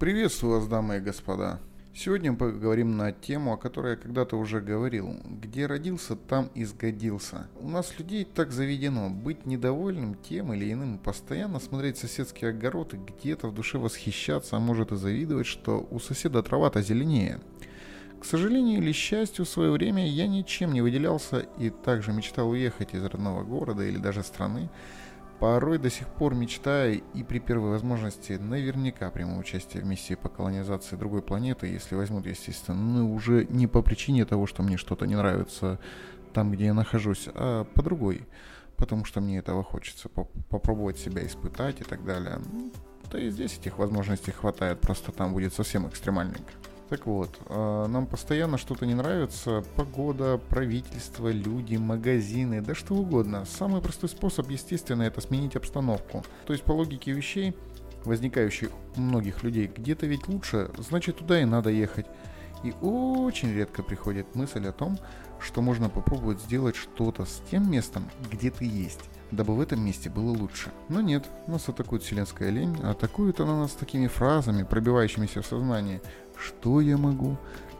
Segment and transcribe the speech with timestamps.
[0.00, 1.60] Приветствую вас, дамы и господа.
[1.94, 5.14] Сегодня мы поговорим на тему, о которой я когда-то уже говорил.
[5.26, 7.48] Где родился, там и сгодился.
[7.60, 13.48] У нас людей так заведено быть недовольным тем или иным, постоянно смотреть соседские огороды, где-то
[13.48, 17.38] в душе восхищаться, а может и завидовать, что у соседа трава-то зеленее.
[18.22, 22.94] К сожалению или счастью, в свое время я ничем не выделялся и также мечтал уехать
[22.94, 24.70] из родного города или даже страны,
[25.40, 30.28] Порой до сих пор мечтаю и при первой возможности наверняка приму участие в миссии по
[30.28, 35.06] колонизации другой планеты, если возьмут, естественно, но уже не по причине того, что мне что-то
[35.06, 35.80] не нравится
[36.34, 38.26] там, где я нахожусь, а по другой,
[38.76, 42.38] потому что мне этого хочется, попробовать себя испытать и так далее.
[43.10, 46.52] Да и здесь этих возможностей хватает, просто там будет совсем экстремальненько.
[46.90, 49.62] Так вот, а, нам постоянно что-то не нравится.
[49.76, 53.44] Погода, правительство, люди, магазины, да что угодно.
[53.44, 56.24] Самый простой способ, естественно, это сменить обстановку.
[56.46, 57.54] То есть по логике вещей,
[58.04, 62.06] возникающих у многих людей, где-то ведь лучше, значит туда и надо ехать.
[62.64, 64.98] И очень редко приходит мысль о том,
[65.38, 70.10] что можно попробовать сделать что-то с тем местом, где ты есть дабы в этом месте
[70.10, 70.70] было лучше.
[70.88, 76.00] Но нет, нас атакует вселенская лень, атакует она нас такими фразами, пробивающимися в сознание,
[76.40, 77.36] что я могу?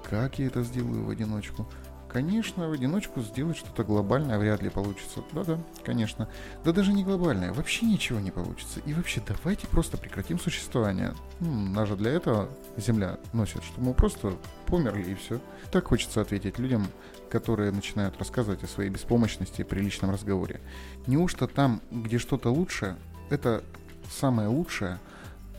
[0.08, 1.66] Как я это сделаю в одиночку?
[2.12, 5.22] Конечно, в одиночку сделать что-то глобальное вряд ли получится.
[5.32, 6.28] Да-да, конечно.
[6.64, 8.80] Да даже не глобальное, вообще ничего не получится.
[8.84, 11.14] И вообще, давайте просто прекратим существование.
[11.38, 14.34] Ну, нас же для этого Земля носит, чтобы мы просто
[14.66, 15.40] померли и все.
[15.70, 16.88] Так хочется ответить людям,
[17.30, 20.60] которые начинают рассказывать о своей беспомощности при личном разговоре.
[21.06, 22.96] Неужто там, где что-то лучше,
[23.28, 23.62] это
[24.10, 24.98] самое лучшее,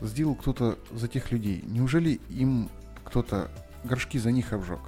[0.02, 1.64] сделал кто-то за тех людей?
[1.66, 2.68] Неужели им
[3.12, 3.50] кто-то
[3.84, 4.80] горшки за них обжег.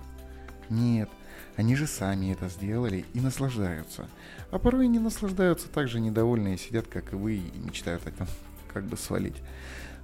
[0.70, 1.10] Нет,
[1.56, 4.08] они же сами это сделали и наслаждаются.
[4.50, 8.26] А порой не наслаждаются так же недовольные, сидят, как и вы, и мечтают о том,
[8.72, 9.36] как бы свалить.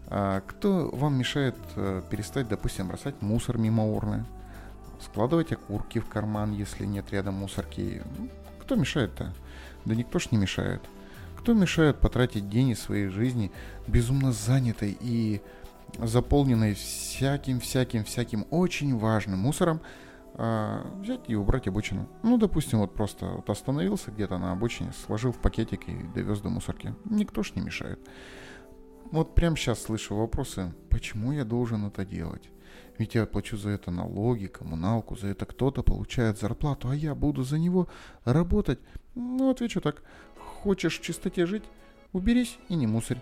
[0.08, 4.26] А кто вам мешает э, перестать, допустим, бросать мусор мимо урны?
[5.00, 8.02] Складывать окурки в карман, если нет рядом мусорки?
[8.18, 8.28] Ну,
[8.60, 9.32] кто мешает-то?
[9.86, 10.82] Да никто ж не мешает.
[11.38, 13.50] Кто мешает потратить день из своей жизни
[13.86, 15.40] безумно занятой и
[15.98, 19.80] заполненной всяким-всяким-всяким очень важным мусором,
[20.34, 22.08] а, взять и убрать обочину.
[22.22, 26.48] Ну, допустим, вот просто вот остановился где-то на обочине, сложил в пакетик и довез до
[26.48, 26.94] мусорки.
[27.04, 28.00] Никто ж не мешает.
[29.10, 32.48] Вот прямо сейчас слышу вопросы, почему я должен это делать?
[32.96, 37.42] Ведь я плачу за это налоги, коммуналку, за это кто-то получает зарплату, а я буду
[37.42, 37.88] за него
[38.24, 38.78] работать.
[39.14, 40.02] Ну, отвечу так.
[40.62, 41.64] Хочешь в чистоте жить?
[42.12, 43.20] Уберись и не мусорь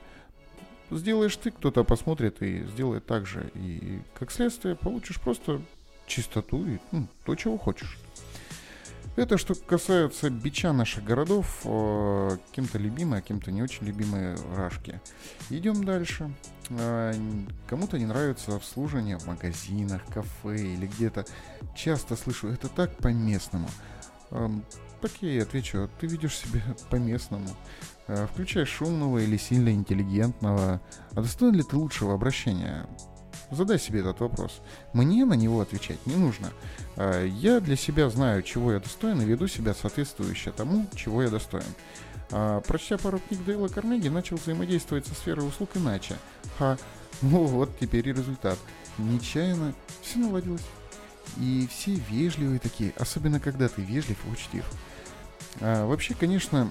[0.90, 3.50] сделаешь ты, кто-то посмотрит и сделает так же.
[3.54, 5.60] И как следствие получишь просто
[6.06, 7.98] чистоту и ну, то, чего хочешь.
[9.18, 15.00] Это что касается бича наших городов, э, кем-то любимые, а кем-то не очень любимые рашки.
[15.50, 16.30] Идем дальше.
[16.70, 17.12] Э,
[17.66, 21.26] кому-то не нравится обслуживание в магазинах, кафе или где-то.
[21.74, 23.68] Часто слышу, это так по-местному.
[24.30, 24.48] Э,
[25.20, 27.48] я и отвечу, ты ведешь себя по-местному.
[28.06, 30.80] Э, включай шумного или сильно интеллигентного.
[31.12, 32.86] А достоин ли ты лучшего обращения?
[33.50, 34.60] Задай себе этот вопрос.
[34.92, 36.50] Мне на него отвечать не нужно.
[36.96, 41.30] Э, я для себя знаю, чего я достоин, и веду себя соответствующе тому, чего я
[41.30, 41.74] достоин.
[42.30, 46.16] А, прочтя пару книг Дейла Карнеги, начал взаимодействовать со сферой услуг иначе.
[46.58, 46.76] Ха,
[47.22, 48.58] ну вот теперь и результат.
[48.98, 50.64] Нечаянно все наладилось.
[51.36, 54.64] И все вежливые такие, особенно когда ты вежлив и учтив.
[55.60, 56.70] А, вообще, конечно,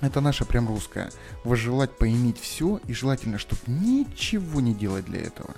[0.00, 1.10] это наша прям русская.
[1.44, 5.54] Возжелать поиметь все и желательно, чтобы ничего не делать для этого.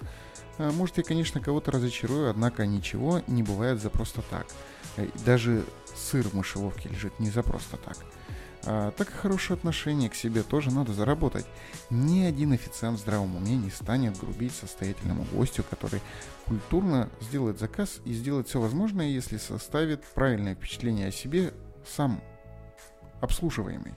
[0.58, 4.47] А, может, я, конечно, кого-то разочарую, однако ничего не бывает за просто так.
[4.97, 5.64] Э, даже
[5.94, 7.97] сыр в мышеловке лежит не за просто так.
[8.65, 11.47] А, так и хорошее отношение к себе тоже надо заработать.
[11.88, 16.00] Ни один официант в здравом уме не станет грубить состоятельному гостю, который
[16.47, 21.54] культурно сделает заказ и сделает все возможное, если составит правильное впечатление о себе
[21.87, 22.22] сам
[23.21, 23.94] обслуживаемый.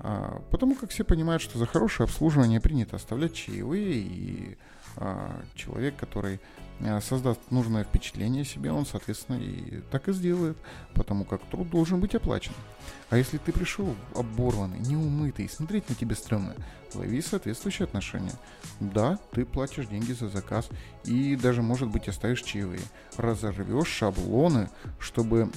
[0.00, 4.58] А, потому как все понимают, что за хорошее обслуживание принято оставлять чаевые, и
[4.96, 6.40] а, человек, который
[6.80, 10.56] а, создаст нужное впечатление себе, он, соответственно, и так и сделает,
[10.94, 12.52] потому как труд должен быть оплачен.
[13.10, 16.54] А если ты пришел оборванный, неумытый, смотреть на тебя стрёмно,
[16.94, 18.34] лови соответствующие отношения.
[18.80, 20.68] Да, ты платишь деньги за заказ,
[21.04, 22.82] и даже, может быть, оставишь чаевые.
[23.16, 25.50] Разорвешь шаблоны, чтобы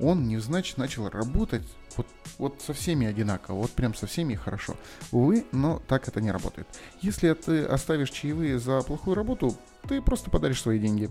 [0.00, 2.06] он невзначай начал работать вот,
[2.38, 4.76] вот со всеми одинаково, вот прям со всеми хорошо.
[5.12, 6.66] Увы, но так это не работает.
[7.00, 9.56] Если ты оставишь чаевые за плохую работу,
[9.88, 11.10] ты просто подаришь свои деньги.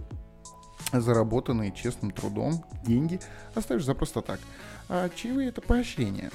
[0.91, 3.19] Заработанные честным трудом деньги
[3.55, 4.39] оставишь за просто так.
[4.89, 6.29] А чаевые это поощрение.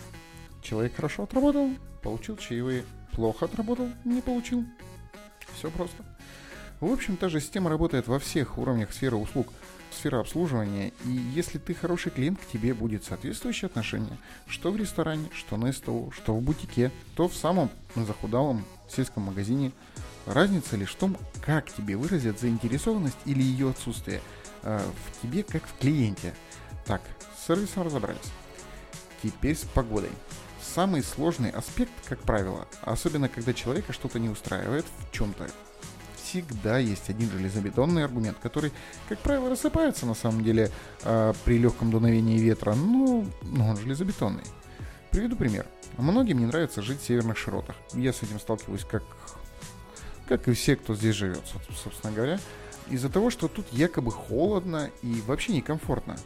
[0.63, 1.71] Человек хорошо отработал,
[2.03, 2.85] получил чаевые.
[3.13, 4.65] Плохо отработал, не получил.
[5.55, 6.05] Все просто.
[6.81, 9.49] В общем, та же система работает во всех уровнях сферы услуг,
[9.91, 14.17] сфера обслуживания, и если ты хороший клиент, к тебе будет соответствующее отношение,
[14.47, 19.73] что в ресторане, что на СТО, что в бутике, то в самом захудалом сельском магазине.
[20.27, 24.21] Разница лишь в том, как тебе выразят заинтересованность или ее отсутствие
[24.63, 26.35] э, в тебе, как в клиенте.
[26.85, 27.03] Так,
[27.37, 28.21] с сервисом разобрались.
[29.23, 30.11] Теперь с погодой.
[30.63, 35.49] Самый сложный аспект, как правило, особенно когда человека что-то не устраивает в чем-то,
[36.29, 38.73] всегда есть один железобетонный аргумент, который,
[39.09, 40.71] как правило, рассыпается на самом деле
[41.03, 44.45] э, при легком дуновении ветра, но, но он железобетонный.
[45.11, 45.67] Приведу пример.
[45.97, 47.77] Многим не нравится жить в северных широтах.
[47.95, 49.03] Я с этим сталкиваюсь как,
[50.29, 51.43] как и все, кто здесь живет,
[51.83, 52.39] собственно говоря.
[52.91, 56.17] Из-за того, что тут якобы холодно и вообще некомфортно.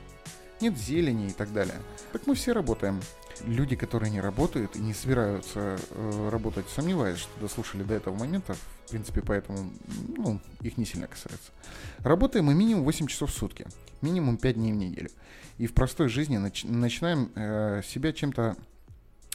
[0.63, 1.75] Нет зелени и так далее.
[2.13, 3.01] Так мы все работаем
[3.45, 8.55] люди, которые не работают и не собираются э, работать, сомневаюсь, что дослушали до этого момента,
[8.87, 9.73] в принципе, поэтому
[10.17, 11.51] ну, их не сильно касается.
[11.99, 13.67] Работаем мы минимум 8 часов в сутки,
[14.03, 15.11] минимум 5 дней в неделю.
[15.59, 18.57] И в простой жизни нач- начинаем э, себя чем-то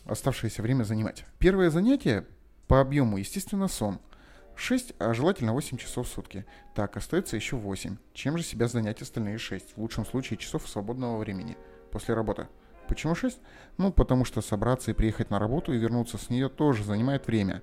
[0.06, 1.26] оставшееся время занимать.
[1.40, 2.26] Первое занятие
[2.70, 4.00] по объему, естественно, сон.
[4.58, 6.46] 6, а желательно 8 часов в сутки.
[6.74, 7.98] Так, остается еще 8.
[8.14, 9.74] Чем же себя занять остальные 6?
[9.76, 11.58] В лучшем случае часов свободного времени
[11.92, 12.48] после работы.
[12.88, 13.40] Почему 6?
[13.78, 17.62] Ну, потому что собраться и приехать на работу и вернуться с нее тоже занимает время.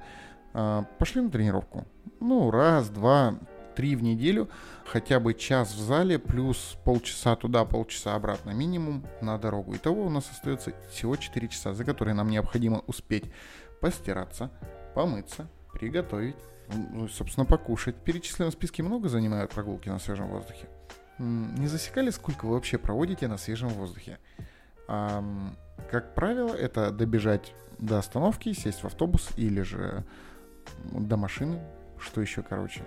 [0.52, 1.84] А, пошли на тренировку.
[2.20, 3.38] Ну, раз, два,
[3.74, 4.48] три в неделю,
[4.86, 9.74] хотя бы час в зале, плюс полчаса туда, полчаса обратно минимум на дорогу.
[9.74, 13.24] Итого у нас остается всего 4 часа, за которые нам необходимо успеть
[13.80, 14.50] постираться,
[14.94, 16.36] помыться, приготовить,
[16.68, 17.96] ну, собственно, покушать.
[17.96, 20.68] В перечисленном списке много занимают прогулки на свежем воздухе.
[21.18, 24.18] Не засекали, сколько вы вообще проводите на свежем воздухе?
[24.88, 25.24] А,
[25.90, 30.04] как правило, это добежать до остановки, сесть в автобус или же
[30.92, 31.60] до машины,
[31.98, 32.82] что еще короче,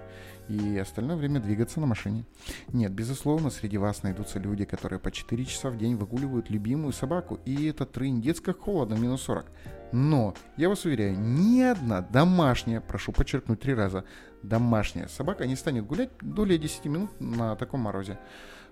[0.47, 2.25] и остальное время двигаться на машине.
[2.69, 7.39] Нет, безусловно, среди вас найдутся люди, которые по 4 часа в день выгуливают любимую собаку,
[7.45, 9.45] и это трындец как холодно, минус 40.
[9.91, 14.03] Но, я вас уверяю, ни одна домашняя, прошу подчеркнуть три раза,
[14.43, 18.19] домашняя собака не станет гулять более 10 минут на таком морозе.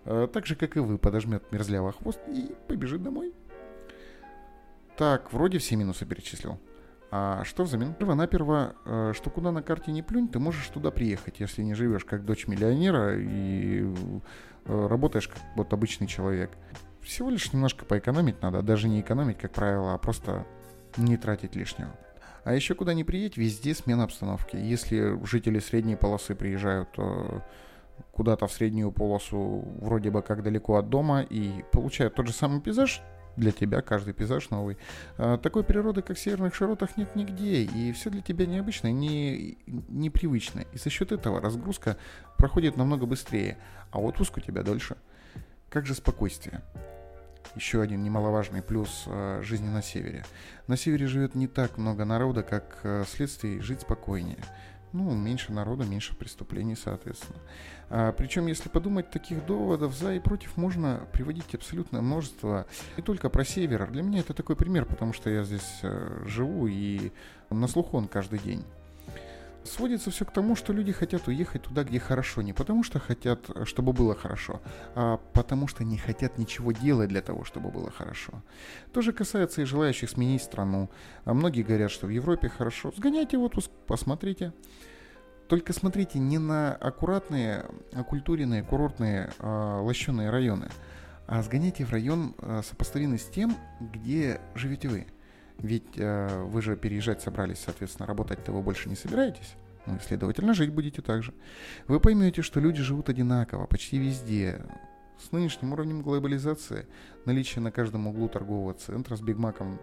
[0.05, 3.33] Э, так же, как и вы, подожмет мерзляво хвост и побежит домой.
[4.97, 6.59] Так, вроде все минусы перечислил.
[7.17, 7.94] А что взамен?
[7.94, 12.03] Перво-наперво, э, что куда на карте не плюнь, ты можешь туда приехать, если не живешь
[12.03, 13.85] как дочь миллионера и
[14.65, 16.51] э, работаешь как вот обычный человек.
[17.00, 20.45] Всего лишь немножко поэкономить надо, даже не экономить, как правило, а просто
[20.97, 21.95] не тратить лишнего.
[22.44, 24.57] А еще куда ни приедь, везде смена обстановки.
[24.57, 26.89] Если жители средней полосы приезжают
[28.12, 32.59] куда-то в среднюю полосу, вроде бы как далеко от дома, и получают тот же самый
[32.59, 33.01] пейзаж,
[33.37, 34.77] для тебя каждый пейзаж новый.
[35.17, 39.57] А, такой природы, как в северных широтах, нет нигде, и все для тебя необычное, не,
[39.65, 40.65] непривычное.
[40.73, 41.97] И за счет этого разгрузка
[42.37, 43.57] проходит намного быстрее,
[43.91, 44.97] а отпуск у тебя дольше.
[45.69, 46.61] Как же спокойствие?
[47.55, 50.25] Еще один немаловажный плюс э, жизни на севере.
[50.67, 54.39] На севере живет не так много народа, как э, следствие жить спокойнее
[54.95, 57.39] ну, меньше народа, меньше преступлений, соответственно.
[57.89, 62.65] А, причем, если подумать, таких доводов за и против можно приводить абсолютное множество.
[62.97, 63.92] Не только про север.
[63.92, 67.12] Для меня это такой пример, потому что я здесь э, живу и
[67.50, 68.63] на слуху он каждый день.
[69.63, 72.44] Сводится все к тому, что люди хотят уехать туда, где хорошо.
[72.44, 74.62] Не потому что хотят, чтобы было хорошо,
[74.93, 78.43] а потому что не хотят ничего делать для того, чтобы было хорошо.
[78.93, 80.89] То же касается и желающих сменить страну.
[81.24, 82.93] А многие говорят, что в Европе хорошо.
[82.96, 84.53] Сгоняйте в отпуск, посмотрите.
[85.47, 90.69] Только смотрите не на аккуратные, оккультуренные, курортные, э, лощеные районы,
[91.27, 95.07] а сгоняйте в район, э, сопоставимый с тем, где живете вы.
[95.59, 99.55] Ведь э, вы же переезжать собрались, соответственно, работать-то вы больше не собираетесь.
[99.85, 101.33] Ну, и, следовательно, жить будете так же.
[101.87, 104.65] Вы поймете, что люди живут одинаково, почти везде.
[105.23, 106.87] С нынешним уровнем глобализации,
[107.25, 109.79] наличие на каждом углу торгового центра с Бигмаком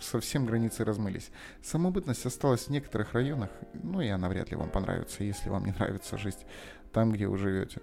[0.00, 1.30] совсем границы размылись.
[1.62, 5.72] Самобытность осталась в некоторых районах, ну и она вряд ли вам понравится, если вам не
[5.72, 6.38] нравится жить
[6.92, 7.80] там, где вы живете.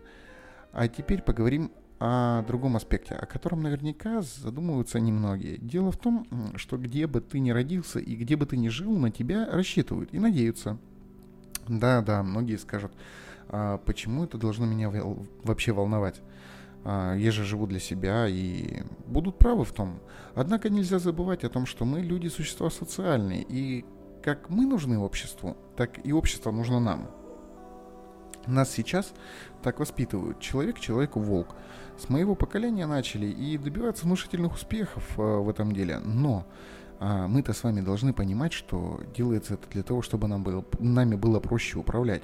[0.71, 5.57] А теперь поговорим о другом аспекте, о котором наверняка задумываются немногие.
[5.57, 6.25] Дело в том,
[6.55, 10.13] что где бы ты ни родился и где бы ты ни жил, на тебя рассчитывают
[10.13, 10.77] и надеются.
[11.67, 12.93] Да-да, многие скажут,
[13.49, 14.89] а почему это должно меня
[15.43, 16.21] вообще волновать?
[16.83, 19.99] А, я же живу для себя и будут правы в том.
[20.35, 23.85] Однако нельзя забывать о том, что мы люди существа социальные, и
[24.23, 27.09] как мы нужны обществу, так и общество нужно нам.
[28.47, 29.13] Нас сейчас
[29.61, 30.39] так воспитывают.
[30.39, 31.55] Человек человеку волк.
[31.97, 35.99] С моего поколения начали и добиваться внушительных успехов э, в этом деле.
[35.99, 36.45] Но
[36.99, 41.15] А мы-то с вами должны понимать, что делается это для того, чтобы нам было, нами
[41.15, 42.23] было проще управлять.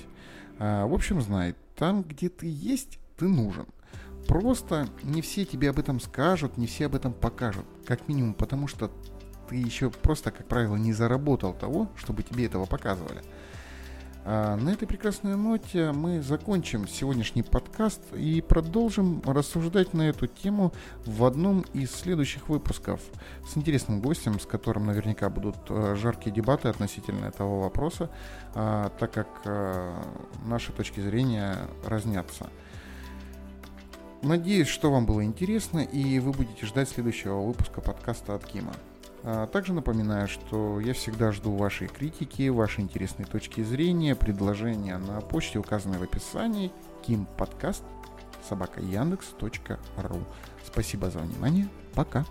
[0.59, 3.67] А, в общем, знай, там, где ты есть, ты нужен.
[4.27, 7.65] Просто не все тебе об этом скажут, не все об этом покажут.
[7.85, 8.91] Как минимум, потому что
[9.47, 13.21] ты еще просто, как правило, не заработал того, чтобы тебе этого показывали.
[14.27, 20.73] А на этой прекрасной ноте мы закончим сегодняшний подкаст и продолжим рассуждать на эту тему
[21.05, 23.01] в одном из следующих выпусков
[23.47, 28.09] с интересным гостем, с которым наверняка будут э, жаркие дебаты относительно этого вопроса,
[28.55, 29.93] а, так как э,
[30.43, 32.49] наши точки зрения разнятся.
[34.25, 38.73] Надеюсь, что вам было интересно и вы будете ждать следующего выпуска подкаста от Кима.
[39.21, 45.21] А, также напоминаю, что я всегда жду вашей критики, вашей интересной точки зрения, предложения на
[45.21, 46.71] почте, указанной в описании,
[47.07, 47.83] kimpodcast
[48.49, 50.19] собака Яндекс.ру.
[50.65, 51.67] Спасибо за внимание.
[51.93, 52.25] Пока.